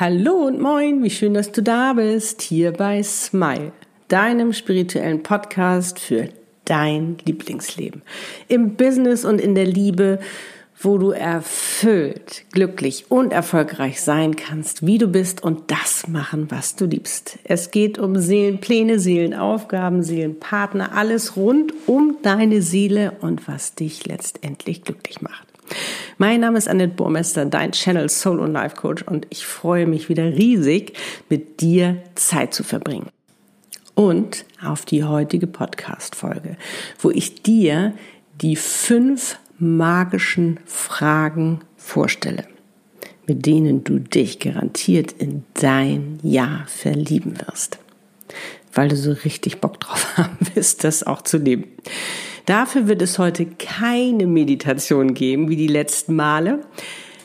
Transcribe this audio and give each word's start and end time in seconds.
Hallo 0.00 0.46
und 0.46 0.60
moin, 0.60 1.02
wie 1.02 1.10
schön, 1.10 1.34
dass 1.34 1.50
du 1.50 1.60
da 1.60 1.94
bist, 1.94 2.40
hier 2.40 2.72
bei 2.72 3.02
Smile, 3.02 3.72
deinem 4.06 4.52
spirituellen 4.52 5.24
Podcast 5.24 5.98
für 5.98 6.28
dein 6.64 7.16
Lieblingsleben. 7.24 8.02
Im 8.46 8.76
Business 8.76 9.24
und 9.24 9.40
in 9.40 9.56
der 9.56 9.66
Liebe, 9.66 10.20
wo 10.80 10.98
du 10.98 11.10
erfüllt, 11.10 12.44
glücklich 12.52 13.06
und 13.08 13.32
erfolgreich 13.32 14.00
sein 14.00 14.36
kannst, 14.36 14.86
wie 14.86 14.98
du 14.98 15.08
bist 15.08 15.42
und 15.42 15.72
das 15.72 16.06
machen, 16.06 16.48
was 16.48 16.76
du 16.76 16.86
liebst. 16.86 17.40
Es 17.42 17.72
geht 17.72 17.98
um 17.98 18.16
Seelenpläne, 18.16 19.00
Seelenaufgaben, 19.00 20.04
Seelenpartner, 20.04 20.94
alles 20.94 21.36
rund 21.36 21.74
um 21.88 22.18
deine 22.22 22.62
Seele 22.62 23.14
und 23.20 23.48
was 23.48 23.74
dich 23.74 24.06
letztendlich 24.06 24.84
glücklich 24.84 25.20
macht. 25.22 25.57
Mein 26.16 26.40
Name 26.40 26.58
ist 26.58 26.68
Annette 26.68 26.94
Burmester, 26.94 27.44
dein 27.46 27.72
Channel 27.72 28.08
Soul 28.08 28.40
und 28.40 28.52
Life 28.52 28.76
Coach 28.76 29.02
und 29.02 29.26
ich 29.30 29.46
freue 29.46 29.86
mich 29.86 30.08
wieder 30.08 30.24
riesig, 30.24 30.94
mit 31.28 31.60
dir 31.60 32.02
Zeit 32.14 32.54
zu 32.54 32.64
verbringen. 32.64 33.08
Und 33.94 34.44
auf 34.62 34.84
die 34.84 35.04
heutige 35.04 35.46
Podcast-Folge, 35.46 36.56
wo 37.00 37.10
ich 37.10 37.42
dir 37.42 37.94
die 38.40 38.56
fünf 38.56 39.38
magischen 39.58 40.60
Fragen 40.66 41.60
vorstelle, 41.76 42.44
mit 43.26 43.44
denen 43.46 43.84
du 43.84 43.98
dich 43.98 44.38
garantiert 44.38 45.12
in 45.12 45.44
dein 45.54 46.20
Ja 46.22 46.64
verlieben 46.66 47.38
wirst. 47.46 47.78
Weil 48.72 48.88
du 48.88 48.96
so 48.96 49.12
richtig 49.12 49.60
Bock 49.60 49.80
drauf 49.80 50.06
haben 50.16 50.38
wirst, 50.54 50.84
das 50.84 51.02
auch 51.02 51.22
zu 51.22 51.38
leben. 51.38 51.64
Dafür 52.48 52.88
wird 52.88 53.02
es 53.02 53.18
heute 53.18 53.44
keine 53.44 54.26
Meditation 54.26 55.12
geben 55.12 55.50
wie 55.50 55.56
die 55.56 55.66
letzten 55.66 56.16
Male. 56.16 56.60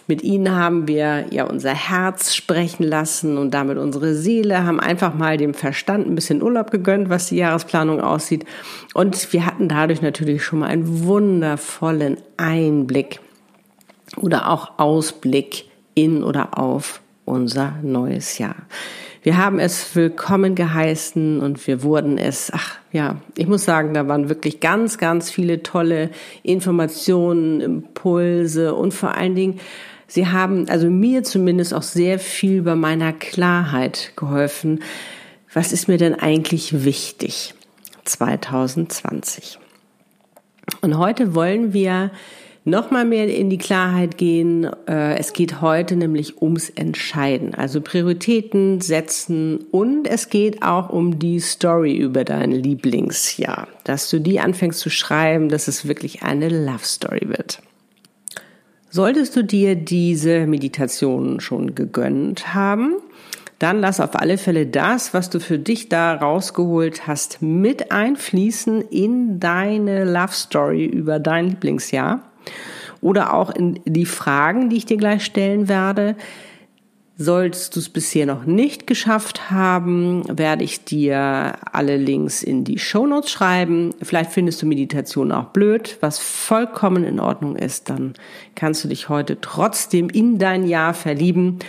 Mit 0.06 0.22
ihnen 0.22 0.54
haben 0.54 0.86
wir 0.86 1.28
ja 1.32 1.46
unser 1.46 1.74
Herz 1.74 2.36
sprechen 2.36 2.84
lassen 2.84 3.38
und 3.38 3.54
damit 3.54 3.78
unsere 3.78 4.16
Seele, 4.16 4.66
haben 4.66 4.82
einfach 4.82 5.14
mal 5.14 5.38
dem 5.38 5.54
Verstand 5.54 6.08
ein 6.08 6.16
bisschen 6.16 6.44
Urlaub 6.44 6.72
gegönnt, 6.72 7.10
was 7.10 7.30
die 7.30 7.38
Jahresplanung 7.38 8.02
aussieht. 8.02 8.44
Und 8.94 9.32
wir 9.32 9.46
hatten 9.46 9.70
dadurch 9.70 10.02
natürlich 10.02 10.44
schon 10.44 10.60
mal 10.60 10.68
einen 10.68 11.06
wundervollen 11.06 12.18
Einblick 12.36 13.22
oder 14.18 14.50
auch 14.50 14.78
Ausblick 14.78 15.70
in 15.96 16.22
oder 16.22 16.60
auf 16.60 17.00
unser 17.24 17.76
neues 17.82 18.40
Jahr. 18.40 18.58
Wir 19.24 19.38
haben 19.38 19.58
es 19.58 19.96
willkommen 19.96 20.54
geheißen 20.54 21.40
und 21.40 21.66
wir 21.66 21.82
wurden 21.82 22.18
es, 22.18 22.52
ach 22.54 22.76
ja, 22.92 23.22
ich 23.38 23.48
muss 23.48 23.64
sagen, 23.64 23.94
da 23.94 24.06
waren 24.10 24.28
wirklich 24.28 24.60
ganz, 24.60 24.98
ganz 24.98 25.32
viele 25.32 25.64
tolle 25.64 26.10
Informationen, 26.44 27.62
Impulse 27.62 28.76
und 28.76 28.94
vor 28.94 29.16
allen 29.16 29.34
Dingen, 29.34 29.62
sie 30.08 30.28
haben, 30.28 30.68
also 30.68 30.90
mir 30.90 31.24
zumindest 31.24 31.74
auch 31.74 31.84
sehr 31.84 32.20
viel 32.20 32.64
bei 32.64 32.76
meiner 32.76 33.14
Klarheit 33.14 34.12
geholfen. 34.18 34.84
Was 35.54 35.72
ist 35.72 35.88
mir 35.88 35.98
denn 35.98 36.16
eigentlich 36.16 36.84
wichtig 36.84 37.54
2020? 38.04 39.58
Und 40.82 40.98
heute 40.98 41.34
wollen 41.34 41.72
wir 41.72 42.12
nochmal 42.66 43.06
mehr 43.06 43.28
in 43.34 43.50
die 43.50 43.58
Klarheit 43.58 44.18
gehen. 44.18 44.70
Äh, 44.88 45.18
es 45.18 45.34
geht 45.34 45.62
heute 45.62 45.96
nämlich 45.96 46.42
ums 46.42 46.70
Entscheiden, 46.70 47.54
also 47.56 47.82
Prioritäten 47.82 48.82
setzen 48.82 49.60
und 49.72 50.08
es 50.08 50.30
geht 50.30 50.64
auch 50.64 50.90
um 50.90 51.20
die 51.20 51.40
Story 51.40 51.96
über 51.96 52.24
dein 52.24 52.52
Lieblingsjahr, 52.52 53.68
dass 53.84 54.10
du 54.10 54.20
die 54.20 54.40
anfängst 54.40 54.80
zu 54.80 54.90
schreiben, 54.90 55.50
dass 55.50 55.68
es 55.68 55.88
wirklich 55.88 56.24
eine 56.24 56.50
Love 56.50 56.84
Story 56.86 57.28
wird. 57.28 57.62
Solltest 58.90 59.36
du 59.36 59.44
dir 59.44 59.76
diese 59.76 60.46
Meditation 60.46 61.40
schon 61.40 61.74
gegönnt 61.74 62.54
haben, 62.54 62.98
dann 63.58 63.80
lass 63.80 64.00
auf 64.00 64.16
alle 64.16 64.38
Fälle 64.38 64.68
das, 64.68 65.14
was 65.14 65.30
du 65.30 65.40
für 65.40 65.58
dich 65.58 65.90
da 65.90 66.14
rausgeholt 66.14 67.08
hast, 67.08 67.42
mit 67.42 67.92
einfließen 67.92 68.82
in 68.90 69.40
deine 69.40 70.04
Love 70.04 70.34
Story 70.34 70.86
über 70.86 71.20
dein 71.20 71.50
Lieblingsjahr 71.50 72.22
oder 73.02 73.34
auch 73.34 73.50
in 73.50 73.80
die 73.86 74.06
Fragen, 74.06 74.70
die 74.70 74.78
ich 74.78 74.86
dir 74.86 74.98
gleich 74.98 75.26
stellen 75.26 75.68
werde. 75.68 76.16
Solltest 77.16 77.76
du 77.76 77.80
es 77.80 77.90
bisher 77.90 78.26
noch 78.26 78.46
nicht 78.46 78.88
geschafft 78.88 79.52
haben, 79.52 80.24
werde 80.28 80.64
ich 80.64 80.84
dir 80.84 81.54
alle 81.72 81.96
Links 81.96 82.42
in 82.42 82.64
die 82.64 82.80
Shownotes 82.80 83.30
schreiben. 83.30 83.94
Vielleicht 84.02 84.32
findest 84.32 84.64
du 84.64 84.66
Meditation 84.66 85.32
auch 85.32 85.50
blöd, 85.50 85.98
was 86.02 86.18
vollkommen 86.18 87.04
in 87.04 87.20
Ordnung 87.20 87.56
ist. 87.56 87.92
Dann 87.92 88.16
kannst 88.56 88.84
du 88.84 88.88
dich 88.88 89.10
heute 89.10 89.40
trotzdem 89.42 90.10
in 90.10 90.40
dein 90.40 90.66
Jahr 90.66 90.96
verlieben. 90.96 91.60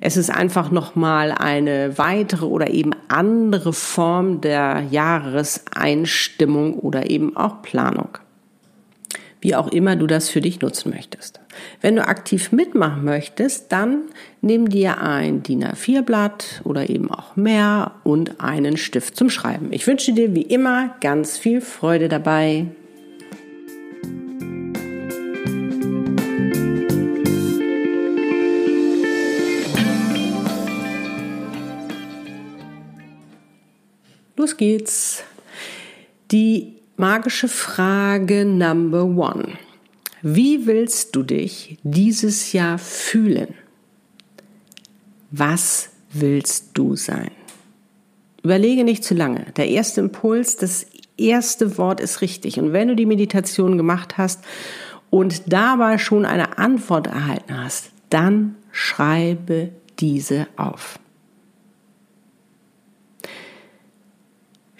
Es 0.00 0.18
ist 0.18 0.30
einfach 0.30 0.70
nochmal 0.70 1.32
eine 1.32 1.96
weitere 1.96 2.44
oder 2.44 2.68
eben 2.68 2.90
andere 3.08 3.72
Form 3.72 4.42
der 4.42 4.82
Jahreseinstimmung 4.90 6.74
oder 6.74 7.08
eben 7.08 7.38
auch 7.38 7.62
Planung 7.62 8.18
wie 9.40 9.54
auch 9.54 9.68
immer 9.68 9.96
du 9.96 10.06
das 10.06 10.28
für 10.28 10.40
dich 10.40 10.60
nutzen 10.60 10.90
möchtest. 10.90 11.40
Wenn 11.80 11.96
du 11.96 12.06
aktiv 12.06 12.52
mitmachen 12.52 13.04
möchtest, 13.04 13.72
dann 13.72 14.02
nimm 14.40 14.68
dir 14.68 15.00
ein 15.00 15.42
DIN 15.42 15.64
A4-Blatt 15.64 16.62
oder 16.64 16.90
eben 16.90 17.10
auch 17.10 17.36
mehr 17.36 17.92
und 18.04 18.40
einen 18.40 18.76
Stift 18.76 19.16
zum 19.16 19.30
Schreiben. 19.30 19.72
Ich 19.72 19.86
wünsche 19.86 20.12
dir 20.12 20.34
wie 20.34 20.42
immer 20.42 20.96
ganz 21.00 21.38
viel 21.38 21.60
Freude 21.60 22.08
dabei. 22.08 22.66
Los 34.36 34.56
geht's. 34.56 35.22
Die 36.30 36.79
Magische 37.00 37.48
Frage 37.48 38.44
Number 38.44 39.04
One. 39.04 39.54
Wie 40.20 40.66
willst 40.66 41.16
du 41.16 41.22
dich 41.22 41.78
dieses 41.82 42.52
Jahr 42.52 42.76
fühlen? 42.76 43.54
Was 45.30 45.88
willst 46.12 46.72
du 46.74 46.96
sein? 46.96 47.30
Überlege 48.42 48.84
nicht 48.84 49.02
zu 49.02 49.14
lange. 49.14 49.46
Der 49.56 49.70
erste 49.70 50.02
Impuls, 50.02 50.56
das 50.56 50.84
erste 51.16 51.78
Wort 51.78 52.00
ist 52.00 52.20
richtig. 52.20 52.58
Und 52.58 52.74
wenn 52.74 52.88
du 52.88 52.96
die 52.96 53.06
Meditation 53.06 53.78
gemacht 53.78 54.18
hast 54.18 54.44
und 55.08 55.50
dabei 55.50 55.96
schon 55.96 56.26
eine 56.26 56.58
Antwort 56.58 57.06
erhalten 57.06 57.56
hast, 57.56 57.92
dann 58.10 58.56
schreibe 58.72 59.70
diese 60.00 60.48
auf. 60.58 60.98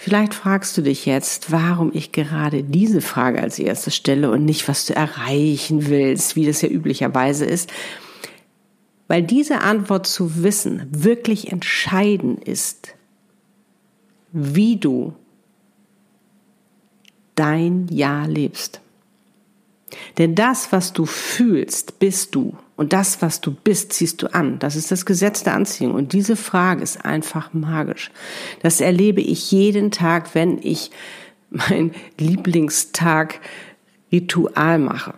Vielleicht 0.02 0.32
fragst 0.32 0.78
du 0.78 0.80
dich 0.80 1.04
jetzt, 1.04 1.52
warum 1.52 1.90
ich 1.92 2.10
gerade 2.10 2.62
diese 2.62 3.02
Frage 3.02 3.42
als 3.42 3.58
erstes 3.58 3.94
stelle 3.94 4.30
und 4.30 4.46
nicht, 4.46 4.66
was 4.66 4.86
du 4.86 4.96
erreichen 4.96 5.88
willst, 5.88 6.36
wie 6.36 6.46
das 6.46 6.62
ja 6.62 6.70
üblicherweise 6.70 7.44
ist. 7.44 7.70
Weil 9.08 9.22
diese 9.22 9.60
Antwort 9.60 10.06
zu 10.06 10.42
wissen 10.42 10.86
wirklich 10.90 11.52
entscheidend 11.52 12.42
ist, 12.42 12.94
wie 14.32 14.78
du 14.78 15.12
dein 17.34 17.86
Ja 17.90 18.24
lebst. 18.24 18.80
Denn 20.18 20.34
das, 20.34 20.72
was 20.72 20.92
du 20.92 21.06
fühlst, 21.06 21.98
bist 21.98 22.34
du. 22.34 22.56
Und 22.76 22.92
das, 22.92 23.20
was 23.20 23.40
du 23.40 23.52
bist, 23.52 23.92
ziehst 23.92 24.22
du 24.22 24.32
an. 24.32 24.58
Das 24.58 24.76
ist 24.76 24.90
das 24.90 25.04
Gesetz 25.04 25.42
der 25.42 25.54
Anziehung. 25.54 25.94
Und 25.94 26.12
diese 26.12 26.36
Frage 26.36 26.82
ist 26.82 27.04
einfach 27.04 27.52
magisch. 27.52 28.10
Das 28.62 28.80
erlebe 28.80 29.20
ich 29.20 29.50
jeden 29.50 29.90
Tag, 29.90 30.34
wenn 30.34 30.58
ich 30.62 30.90
mein 31.50 31.92
Lieblingstag 32.18 33.40
Ritual 34.12 34.78
mache. 34.78 35.14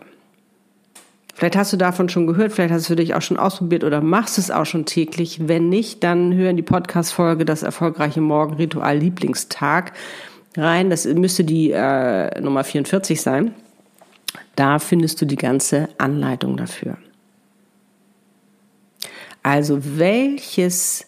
Vielleicht 1.35 1.55
hast 1.55 1.73
du 1.73 1.77
davon 1.77 2.09
schon 2.09 2.27
gehört, 2.27 2.53
vielleicht 2.53 2.73
hast 2.73 2.89
du 2.89 2.95
dich 2.95 3.15
auch 3.15 3.21
schon 3.21 3.37
ausprobiert 3.37 3.83
oder 3.83 4.01
machst 4.01 4.37
es 4.37 4.51
auch 4.51 4.65
schon 4.65 4.85
täglich. 4.85 5.47
Wenn 5.47 5.67
nicht, 5.67 6.03
dann 6.03 6.33
hören 6.33 6.57
die 6.57 6.63
Podcast-Folge 6.63 7.43
Das 7.43 7.63
erfolgreiche 7.63 8.21
Morgenritual 8.21 8.97
Lieblingstag 8.97 9.93
rein. 10.55 10.89
Das 10.89 11.05
müsste 11.05 11.43
die 11.43 11.71
äh, 11.71 12.39
Nummer 12.39 12.63
44 12.63 13.19
sein. 13.19 13.53
Da 14.55 14.79
findest 14.79 15.21
du 15.21 15.25
die 15.25 15.35
ganze 15.35 15.89
Anleitung 15.97 16.57
dafür. 16.57 16.97
Also 19.41 19.79
welches 19.97 21.05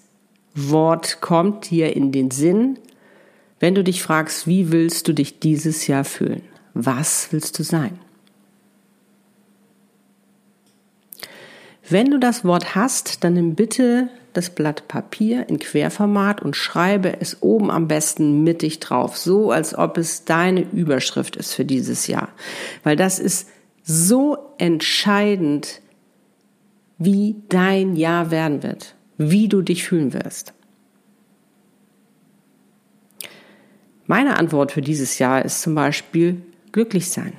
Wort 0.55 1.21
kommt 1.21 1.69
dir 1.69 1.95
in 1.95 2.11
den 2.11 2.31
Sinn, 2.31 2.79
wenn 3.59 3.75
du 3.75 3.83
dich 3.83 4.01
fragst, 4.01 4.47
wie 4.47 4.71
willst 4.71 5.07
du 5.07 5.13
dich 5.13 5.39
dieses 5.39 5.87
Jahr 5.87 6.03
fühlen? 6.03 6.43
Was 6.73 7.31
willst 7.31 7.57
du 7.57 7.63
sein? 7.63 7.99
Wenn 11.87 12.09
du 12.09 12.19
das 12.19 12.43
Wort 12.43 12.75
hast, 12.75 13.23
dann 13.23 13.35
nimm 13.35 13.55
bitte 13.55 14.09
das 14.37 14.49
Blatt 14.49 14.87
Papier 14.87 15.47
in 15.49 15.59
Querformat 15.59 16.41
und 16.41 16.55
schreibe 16.55 17.19
es 17.21 17.41
oben 17.41 17.71
am 17.71 17.87
besten 17.87 18.43
mittig 18.43 18.79
drauf, 18.79 19.17
so 19.17 19.51
als 19.51 19.77
ob 19.77 19.97
es 19.97 20.25
deine 20.25 20.61
Überschrift 20.61 21.35
ist 21.35 21.53
für 21.53 21.65
dieses 21.65 22.07
Jahr. 22.07 22.29
Weil 22.83 22.95
das 22.95 23.19
ist 23.19 23.49
so 23.83 24.37
entscheidend 24.57 25.81
wie 26.97 27.35
dein 27.49 27.95
Jahr 27.95 28.31
werden 28.31 28.63
wird. 28.63 28.95
wie 29.17 29.47
du 29.47 29.61
dich 29.61 29.85
fühlen 29.85 30.11
wirst. 30.13 30.53
Meine 34.07 34.37
Antwort 34.37 34.73
für 34.73 34.81
dieses 34.81 35.19
Jahr 35.19 35.45
ist 35.45 35.61
zum 35.61 35.73
Beispiel 35.73 36.41
glücklich 36.73 37.09
sein. 37.09 37.31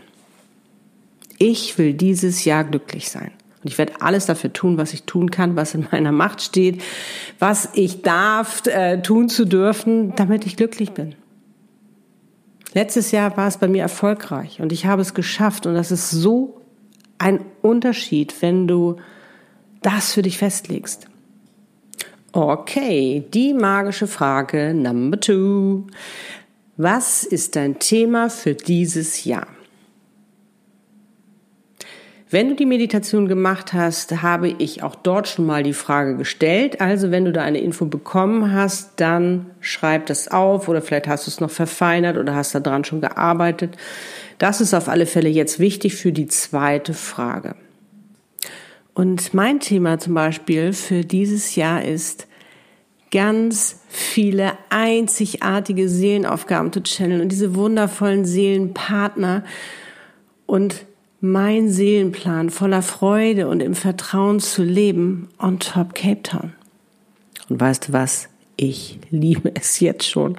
Ich 1.39 1.77
will 1.77 1.93
dieses 1.93 2.47
Jahr 2.47 2.65
glücklich 2.65 3.11
sein. 3.11 3.31
Und 3.67 3.73
ich 3.73 3.79
werde 3.79 4.01
alles 4.01 4.27
dafür 4.27 4.53
tun, 4.53 4.79
was 4.79 4.93
ich 4.93 5.03
tun 5.03 5.29
kann, 5.29 5.57
was 5.57 5.75
in 5.75 5.89
meiner 5.91 6.13
Macht 6.13 6.41
steht, 6.41 6.85
was 7.41 7.69
ich 7.73 8.03
darf, 8.03 8.65
äh, 8.69 9.03
tun 9.03 9.29
zu 9.29 9.45
dürfen, 9.45 10.15
damit 10.15 10.47
ich 10.47 10.57
glücklich 10.57 10.93
bin. 10.93 11.17
Letztes 12.75 13.11
Jahr 13.11 13.37
war 13.37 13.49
es 13.49 13.57
bei 13.57 13.67
mir 13.67 13.83
erfolgreich 13.83 14.61
und 14.61 14.71
ich 14.71 14.87
habe 14.87 15.03
es 15.03 15.15
geschafft 15.15 15.67
und 15.67 15.75
das 15.75 15.91
ist 15.91 16.13
so 16.13 16.61
ein 17.19 17.41
Unterschied, 17.61 18.41
wenn 18.41 18.69
du 18.69 18.99
das 19.83 20.13
für 20.13 20.23
dich 20.23 20.39
festlegst. 20.39 21.09
Okay, 22.31 23.25
die 23.35 23.53
magische 23.53 24.07
Frage 24.07 24.75
Number 24.75 25.19
Two. 25.19 25.89
Was 26.77 27.25
ist 27.25 27.57
dein 27.57 27.81
Thema 27.81 28.31
für 28.31 28.55
dieses 28.55 29.25
Jahr? 29.25 29.49
Wenn 32.29 32.49
du 32.49 32.57
die 32.57 32.67
Meditation 32.67 33.29
gemacht 33.29 33.73
hast, 33.73 34.21
habe 34.21 34.49
ich 34.49 34.83
auch 34.83 34.97
dort 34.97 35.29
schon 35.29 35.47
mal 35.47 35.63
die 35.63 35.73
Frage 35.73 36.17
gestellt. 36.17 36.81
Also 36.81 37.13
wenn 37.13 37.25
du 37.25 37.33
da 37.33 37.43
eine 37.43 37.61
Info 37.61 37.87
bekommen 37.87 38.53
hast, 38.53 39.01
dann 39.01 39.47
schreib 39.61 40.07
das 40.07 40.27
auf 40.27 40.69
oder 40.69 40.83
vielleicht 40.83 41.07
hast 41.07 41.29
du 41.29 41.31
es 41.31 41.41
noch 41.41 41.51
verfeinert 41.51 42.17
oder 42.17 42.35
hast 42.35 42.53
daran 42.55 42.85
schon 42.85 43.01
gearbeitet. 43.01 43.77
Das 44.39 44.61
ist 44.61 44.75
auf 44.75 44.89
alle 44.89 45.07
Fälle 45.07 45.29
jetzt 45.29 45.61
wichtig 45.61 45.95
für 45.95 46.11
die 46.11 46.27
zweite 46.27 46.95
Frage. 46.95 47.55
Und 48.93 49.33
mein 49.33 49.61
Thema 49.61 50.01
zum 50.01 50.15
Beispiel 50.15 50.73
für 50.73 51.03
dieses 51.03 51.55
Jahr 51.55 51.85
ist, 51.85 52.27
ganz 53.13 53.81
viele 53.89 54.55
einzigartige 54.69 55.89
Seelenaufgaben 55.89 56.73
zu 56.73 56.83
channeln 56.83 57.21
und 57.21 57.31
diese 57.31 57.55
wundervollen 57.55 58.25
Seelenpartner 58.25 59.45
und 60.47 60.87
mein 61.31 61.69
Seelenplan 61.69 62.51
voller 62.51 62.83
Freude 62.83 63.49
und 63.49 63.63
im 63.63 63.75
Vertrauen 63.75 64.41
zu 64.41 64.63
leben 64.63 65.29
on 65.39 65.59
top 65.59 65.95
Cape 65.95 66.23
Town. 66.23 66.53
Und 67.49 67.61
weißt 67.61 67.89
du 67.89 67.93
was? 67.93 68.29
Ich 68.57 68.99
liebe 69.11 69.53
es 69.55 69.81
jetzt 69.81 70.09
schon, 70.09 70.39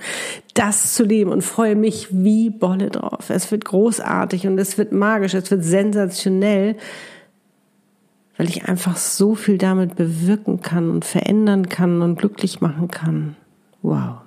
das 0.56 0.95
zu 0.95 1.04
leben 1.04 1.31
und 1.31 1.44
freue 1.44 1.75
mich 1.75 2.07
wie 2.12 2.50
Bolle 2.50 2.89
drauf. 2.89 3.30
Es 3.30 3.51
wird 3.51 3.66
großartig 3.66 4.48
und 4.48 4.57
es 4.57 4.78
wird 4.80 4.92
magisch, 4.92 5.36
es 5.36 5.51
wird 5.51 5.63
sensationell 5.63 6.78
weil 8.38 8.48
ich 8.48 8.66
einfach 8.66 8.95
so 8.95 9.36
viel 9.36 9.57
damit 9.57 9.95
bewirken 9.95 10.62
kann 10.62 10.92
und 10.92 11.04
verändern 11.06 11.69
kann 11.69 12.01
und 12.01 12.19
glücklich 12.19 12.62
machen 12.62 12.88
kann. 12.88 13.36
Wow. 13.81 14.19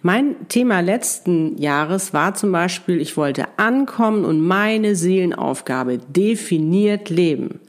Mein 0.00 0.48
Thema 0.48 0.80
letzten 0.80 1.58
Jahres 1.58 2.14
war 2.14 2.34
zum 2.34 2.52
Beispiel, 2.52 3.00
ich 3.00 3.16
wollte 3.16 3.46
ankommen 3.56 4.24
und 4.24 4.40
meine 4.40 4.94
Seelenaufgabe 4.94 5.98
definiert 5.98 7.10
leben. 7.10 7.60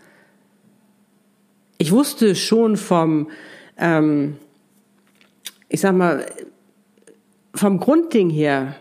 Ich 1.80 1.92
wusste 1.92 2.36
schon 2.36 2.78
vom, 2.78 3.30
ähm, 3.78 4.38
ich 5.70 5.82
sag 5.82 5.96
mal, 5.96 6.26
vom 7.56 7.80
Grundding 7.80 8.30
her, 8.30 8.76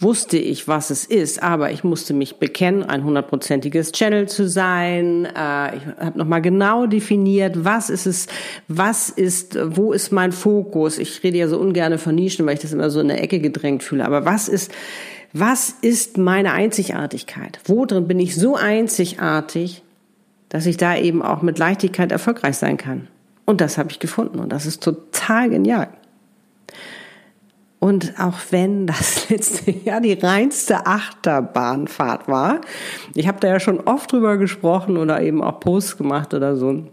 wusste 0.00 0.38
ich, 0.38 0.68
was 0.68 0.90
es 0.90 1.04
ist, 1.04 1.42
aber 1.42 1.72
ich 1.72 1.82
musste 1.82 2.14
mich 2.14 2.36
bekennen, 2.36 2.84
ein 2.84 3.02
hundertprozentiges 3.02 3.92
Channel 3.92 4.28
zu 4.28 4.48
sein. 4.48 5.24
Äh, 5.24 5.76
ich 5.76 5.82
habe 5.98 6.16
nochmal 6.16 6.40
genau 6.40 6.86
definiert, 6.86 7.64
was 7.64 7.90
ist 7.90 8.06
es, 8.06 8.28
was 8.68 9.10
ist, 9.10 9.58
wo 9.60 9.92
ist 9.92 10.12
mein 10.12 10.30
Fokus. 10.30 10.98
Ich 10.98 11.22
rede 11.24 11.38
ja 11.38 11.48
so 11.48 11.58
ungern 11.58 11.98
von 11.98 12.14
Nischen, 12.14 12.46
weil 12.46 12.54
ich 12.54 12.60
das 12.60 12.72
immer 12.72 12.90
so 12.90 13.00
in 13.00 13.08
der 13.08 13.22
Ecke 13.22 13.40
gedrängt 13.40 13.82
fühle. 13.82 14.04
Aber 14.04 14.24
was 14.24 14.48
ist, 14.48 14.72
was 15.32 15.74
ist 15.82 16.16
meine 16.16 16.52
Einzigartigkeit? 16.52 17.58
Wo 17.64 17.84
drin 17.84 18.06
bin 18.06 18.20
ich 18.20 18.36
so 18.36 18.54
einzigartig, 18.54 19.82
dass 20.48 20.66
ich 20.66 20.76
da 20.76 20.96
eben 20.96 21.22
auch 21.22 21.42
mit 21.42 21.58
Leichtigkeit 21.58 22.12
erfolgreich 22.12 22.56
sein 22.56 22.76
kann? 22.76 23.08
Und 23.46 23.60
das 23.60 23.78
habe 23.78 23.90
ich 23.90 23.98
gefunden 23.98 24.38
und 24.38 24.52
das 24.52 24.64
ist 24.66 24.82
total 24.82 25.50
genial. 25.50 25.88
Und 27.80 28.14
auch 28.18 28.38
wenn 28.50 28.86
das 28.86 29.28
letzte 29.30 29.70
Jahr 29.70 30.00
die 30.00 30.14
reinste 30.14 30.86
Achterbahnfahrt 30.86 32.28
war, 32.28 32.60
ich 33.14 33.28
habe 33.28 33.40
da 33.40 33.48
ja 33.48 33.60
schon 33.60 33.80
oft 33.80 34.12
drüber 34.12 34.36
gesprochen 34.36 34.96
oder 34.96 35.20
eben 35.22 35.42
auch 35.42 35.60
Posts 35.60 35.96
gemacht 35.96 36.34
oder 36.34 36.56
so. 36.56 36.84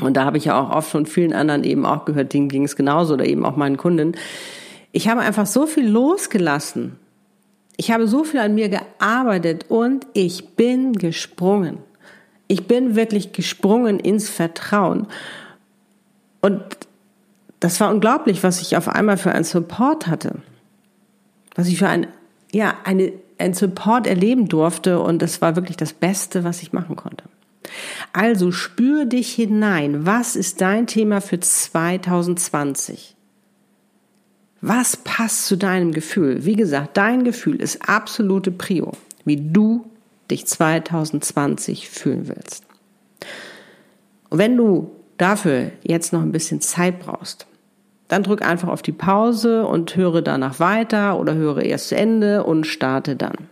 Und 0.00 0.16
da 0.16 0.24
habe 0.24 0.38
ich 0.38 0.46
ja 0.46 0.60
auch 0.60 0.70
oft 0.70 0.90
von 0.90 1.06
vielen 1.06 1.32
anderen 1.32 1.64
eben 1.64 1.84
auch 1.84 2.04
gehört, 2.04 2.32
denen 2.32 2.48
ging 2.48 2.64
es 2.64 2.76
genauso 2.76 3.14
oder 3.14 3.26
eben 3.26 3.44
auch 3.44 3.56
meinen 3.56 3.76
Kunden. 3.76 4.12
Ich 4.90 5.08
habe 5.08 5.20
einfach 5.20 5.46
so 5.46 5.66
viel 5.66 5.88
losgelassen. 5.88 6.98
Ich 7.76 7.90
habe 7.90 8.06
so 8.06 8.24
viel 8.24 8.40
an 8.40 8.54
mir 8.54 8.68
gearbeitet 8.68 9.66
und 9.68 10.06
ich 10.12 10.50
bin 10.56 10.92
gesprungen. 10.92 11.78
Ich 12.48 12.66
bin 12.66 12.96
wirklich 12.96 13.32
gesprungen 13.32 13.98
ins 13.98 14.28
Vertrauen. 14.28 15.06
Und 16.42 16.62
das 17.62 17.78
war 17.78 17.92
unglaublich, 17.92 18.42
was 18.42 18.60
ich 18.60 18.76
auf 18.76 18.88
einmal 18.88 19.16
für 19.16 19.30
einen 19.30 19.44
Support 19.44 20.08
hatte. 20.08 20.34
Was 21.54 21.68
ich 21.68 21.78
für 21.78 21.86
ein, 21.86 22.08
ja, 22.50 22.74
eine, 22.82 23.12
ein 23.38 23.54
Support 23.54 24.08
erleben 24.08 24.48
durfte 24.48 24.98
und 24.98 25.22
das 25.22 25.40
war 25.40 25.54
wirklich 25.54 25.76
das 25.76 25.92
Beste, 25.92 26.42
was 26.42 26.60
ich 26.60 26.72
machen 26.72 26.96
konnte. 26.96 27.24
Also 28.12 28.50
spür 28.50 29.04
dich 29.04 29.32
hinein. 29.32 30.04
Was 30.04 30.34
ist 30.34 30.60
dein 30.60 30.88
Thema 30.88 31.20
für 31.20 31.38
2020? 31.38 33.14
Was 34.60 34.96
passt 34.96 35.46
zu 35.46 35.56
deinem 35.56 35.92
Gefühl? 35.92 36.44
Wie 36.44 36.56
gesagt, 36.56 36.96
dein 36.96 37.22
Gefühl 37.22 37.62
ist 37.62 37.88
absolute 37.88 38.50
Prio, 38.50 38.90
wie 39.24 39.36
du 39.36 39.86
dich 40.32 40.46
2020 40.46 41.88
fühlen 41.88 42.26
willst. 42.26 42.64
Und 44.30 44.38
wenn 44.38 44.56
du 44.56 44.90
dafür 45.16 45.70
jetzt 45.84 46.12
noch 46.12 46.22
ein 46.22 46.32
bisschen 46.32 46.60
Zeit 46.60 46.98
brauchst, 46.98 47.46
dann 48.12 48.24
drück 48.24 48.42
einfach 48.42 48.68
auf 48.68 48.82
die 48.82 48.92
Pause 48.92 49.64
und 49.66 49.96
höre 49.96 50.20
danach 50.20 50.60
weiter 50.60 51.18
oder 51.18 51.34
höre 51.34 51.62
erst 51.62 51.88
zu 51.88 51.96
Ende 51.96 52.44
und 52.44 52.66
starte 52.66 53.16
dann. 53.16 53.48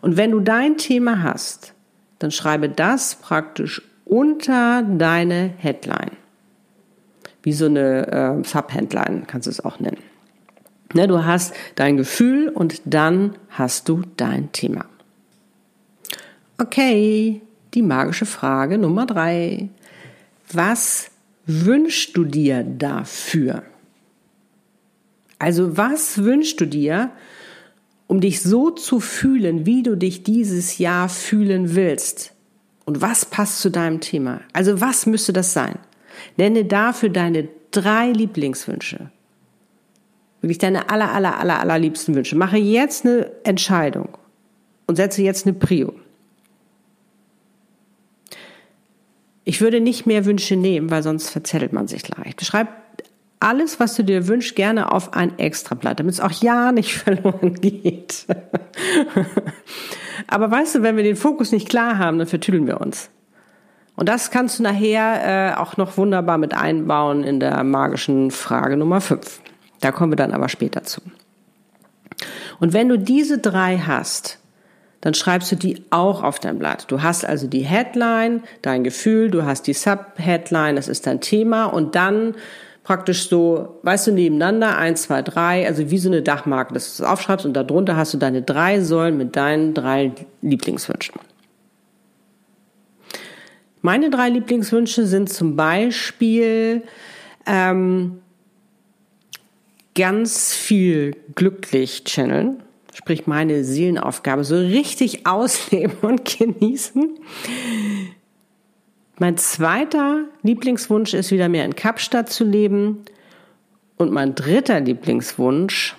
Und 0.00 0.16
wenn 0.16 0.32
du 0.32 0.40
dein 0.40 0.76
Thema 0.76 1.22
hast, 1.22 1.72
dann 2.18 2.32
schreibe 2.32 2.68
das 2.68 3.14
praktisch 3.14 3.80
unter 4.04 4.82
deine 4.82 5.52
Headline. 5.56 6.16
Wie 7.44 7.52
so 7.52 7.66
eine 7.66 8.08
äh, 8.42 8.44
Subheadline 8.44 9.28
kannst 9.28 9.46
du 9.46 9.50
es 9.52 9.64
auch 9.64 9.78
nennen. 9.78 10.02
Ne, 10.92 11.06
du 11.06 11.24
hast 11.24 11.54
dein 11.76 11.96
Gefühl 11.96 12.48
und 12.48 12.82
dann 12.84 13.36
hast 13.50 13.88
du 13.88 14.02
dein 14.16 14.50
Thema. 14.50 14.84
Okay, 16.58 17.40
die 17.74 17.82
magische 17.82 18.26
Frage 18.26 18.78
Nummer 18.78 19.06
drei. 19.06 19.68
Was 20.52 21.11
wünschst 21.46 22.16
du 22.16 22.24
dir 22.24 22.62
dafür? 22.62 23.62
Also 25.38 25.76
was 25.76 26.22
wünschst 26.22 26.60
du 26.60 26.66
dir, 26.66 27.10
um 28.06 28.20
dich 28.20 28.42
so 28.42 28.70
zu 28.70 29.00
fühlen, 29.00 29.66
wie 29.66 29.82
du 29.82 29.96
dich 29.96 30.22
dieses 30.22 30.78
Jahr 30.78 31.08
fühlen 31.08 31.74
willst? 31.74 32.34
Und 32.84 33.00
was 33.00 33.24
passt 33.24 33.60
zu 33.60 33.70
deinem 33.70 34.00
Thema? 34.00 34.40
Also 34.52 34.80
was 34.80 35.06
müsste 35.06 35.32
das 35.32 35.52
sein? 35.52 35.78
Nenne 36.36 36.64
dafür 36.64 37.08
deine 37.08 37.48
drei 37.70 38.10
Lieblingswünsche. 38.10 39.10
Wirklich 40.40 40.58
deine 40.58 40.90
aller, 40.90 41.12
aller, 41.12 41.38
aller, 41.38 41.60
allerliebsten 41.60 42.14
Wünsche. 42.14 42.36
Mache 42.36 42.58
jetzt 42.58 43.06
eine 43.06 43.30
Entscheidung 43.44 44.18
und 44.86 44.96
setze 44.96 45.22
jetzt 45.22 45.46
eine 45.46 45.54
Prio. 45.54 45.94
Ich 49.44 49.60
würde 49.60 49.80
nicht 49.80 50.06
mehr 50.06 50.24
Wünsche 50.24 50.56
nehmen, 50.56 50.90
weil 50.90 51.02
sonst 51.02 51.30
verzettelt 51.30 51.72
man 51.72 51.88
sich 51.88 52.08
leicht. 52.08 52.44
Schreib 52.44 52.68
alles, 53.40 53.80
was 53.80 53.94
du 53.94 54.04
dir 54.04 54.28
wünschst, 54.28 54.54
gerne 54.54 54.92
auf 54.92 55.14
ein 55.14 55.38
Extrablatt, 55.38 55.98
damit 55.98 56.14
es 56.14 56.20
auch 56.20 56.30
ja 56.30 56.72
nicht 56.72 56.94
verloren 56.98 57.54
geht. 57.54 58.26
Aber 60.28 60.50
weißt 60.50 60.76
du, 60.76 60.82
wenn 60.82 60.96
wir 60.96 61.02
den 61.02 61.16
Fokus 61.16 61.50
nicht 61.50 61.68
klar 61.68 61.98
haben, 61.98 62.18
dann 62.18 62.28
vertüdeln 62.28 62.66
wir 62.66 62.80
uns. 62.80 63.10
Und 63.96 64.08
das 64.08 64.30
kannst 64.30 64.58
du 64.58 64.62
nachher 64.62 65.54
äh, 65.54 65.54
auch 65.56 65.76
noch 65.76 65.96
wunderbar 65.96 66.38
mit 66.38 66.54
einbauen 66.54 67.24
in 67.24 67.40
der 67.40 67.62
magischen 67.64 68.30
Frage 68.30 68.76
Nummer 68.76 69.00
5. 69.00 69.40
Da 69.80 69.92
kommen 69.92 70.12
wir 70.12 70.16
dann 70.16 70.32
aber 70.32 70.48
später 70.48 70.84
zu. 70.84 71.02
Und 72.60 72.72
wenn 72.72 72.88
du 72.88 72.98
diese 72.98 73.38
drei 73.38 73.78
hast, 73.78 74.38
dann 75.02 75.14
schreibst 75.14 75.52
du 75.52 75.56
die 75.56 75.84
auch 75.90 76.22
auf 76.22 76.38
dein 76.38 76.58
Blatt. 76.58 76.86
Du 76.88 77.02
hast 77.02 77.24
also 77.24 77.46
die 77.46 77.62
Headline, 77.62 78.42
dein 78.62 78.84
Gefühl, 78.84 79.30
du 79.30 79.44
hast 79.44 79.66
die 79.66 79.74
Subheadline, 79.74 80.76
das 80.76 80.88
ist 80.88 81.06
dein 81.06 81.20
Thema 81.20 81.66
und 81.66 81.94
dann 81.94 82.34
praktisch 82.84 83.28
so, 83.28 83.80
weißt 83.82 84.06
du, 84.06 84.12
nebeneinander, 84.12 84.78
eins, 84.78 85.02
zwei, 85.02 85.22
drei, 85.22 85.66
also 85.66 85.90
wie 85.90 85.98
so 85.98 86.08
eine 86.08 86.22
Dachmarke, 86.22 86.72
dass 86.72 86.96
du 86.96 87.02
es 87.02 87.08
aufschreibst 87.08 87.44
und 87.44 87.54
darunter 87.54 87.96
hast 87.96 88.14
du 88.14 88.18
deine 88.18 88.42
drei 88.42 88.80
Säulen 88.80 89.16
mit 89.16 89.36
deinen 89.36 89.74
drei 89.74 90.12
Lieblingswünschen. 90.40 91.14
Meine 93.80 94.10
drei 94.10 94.28
Lieblingswünsche 94.28 95.06
sind 95.06 95.28
zum 95.28 95.56
Beispiel 95.56 96.82
ähm, 97.46 98.20
ganz 99.96 100.54
viel 100.54 101.16
glücklich 101.34 102.04
channeln, 102.04 102.62
sprich 102.92 103.26
meine 103.26 103.64
Seelenaufgabe 103.64 104.44
so 104.44 104.56
richtig 104.56 105.26
ausleben 105.26 105.96
und 106.02 106.24
genießen. 106.24 107.18
Mein 109.18 109.36
zweiter 109.36 110.24
Lieblingswunsch 110.42 111.14
ist 111.14 111.30
wieder 111.30 111.48
mehr 111.48 111.64
in 111.64 111.76
Kapstadt 111.76 112.30
zu 112.30 112.44
leben. 112.44 113.04
Und 113.96 114.10
mein 114.10 114.34
dritter 114.34 114.80
Lieblingswunsch 114.80 115.94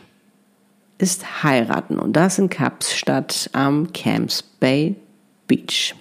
ist 0.97 1.43
heiraten 1.43 2.00
und 2.00 2.13
das 2.13 2.38
in 2.38 2.50
Kapstadt 2.50 3.50
am 3.53 3.93
Camps 3.93 4.41
Bay 4.41 4.95
Beach. 5.47 5.95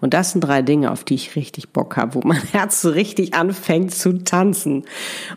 Und 0.00 0.14
das 0.14 0.32
sind 0.32 0.42
drei 0.42 0.62
Dinge, 0.62 0.90
auf 0.90 1.04
die 1.04 1.14
ich 1.14 1.36
richtig 1.36 1.70
Bock 1.70 1.96
habe, 1.96 2.14
wo 2.14 2.20
mein 2.24 2.42
Herz 2.52 2.82
so 2.82 2.90
richtig 2.90 3.34
anfängt 3.34 3.94
zu 3.94 4.24
tanzen. 4.24 4.84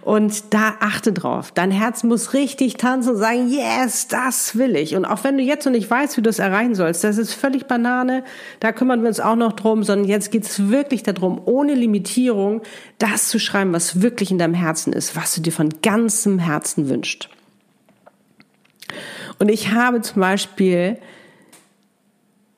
Und 0.02 0.54
da 0.54 0.76
achte 0.80 1.14
drauf. 1.14 1.52
Dein 1.52 1.72
Herz 1.72 2.04
muss 2.04 2.34
richtig 2.34 2.78
tanzen 2.78 3.12
und 3.12 3.18
sagen, 3.18 3.50
yes, 3.50 4.08
das 4.08 4.58
will 4.58 4.76
ich. 4.76 4.96
Und 4.96 5.06
auch 5.06 5.24
wenn 5.24 5.38
du 5.38 5.44
jetzt 5.44 5.66
noch 5.66 5.72
nicht 5.72 5.90
weißt, 5.90 6.18
wie 6.18 6.22
du 6.22 6.30
es 6.30 6.40
erreichen 6.40 6.76
sollst, 6.76 7.04
das 7.04 7.18
ist 7.18 7.34
völlig 7.34 7.68
Banane. 7.68 8.24
Da 8.60 8.72
kümmern 8.72 9.02
wir 9.02 9.08
uns 9.08 9.20
auch 9.20 9.36
noch 9.36 9.54
drum, 9.54 9.84
sondern 9.84 10.08
jetzt 10.08 10.32
geht 10.32 10.44
es 10.44 10.70
wirklich 10.70 11.04
darum, 11.04 11.42
ohne 11.46 11.74
Limitierung, 11.74 12.62
das 12.98 13.30
zu 13.30 13.40
schreiben, 13.40 13.74
was 13.74 14.02
wirklich 14.02 14.32
in 14.32 14.38
deinem 14.38 14.54
Herzen 14.54 14.94
ist, 14.94 15.16
was 15.16 15.34
du 15.34 15.42
dir 15.42 15.52
von 15.52 15.70
ganzem 15.82 16.40
Herzen 16.40 16.90
wünschst. 16.90 17.30
Und 19.40 19.50
ich 19.50 19.72
habe 19.72 20.02
zum 20.02 20.22
Beispiel 20.22 20.98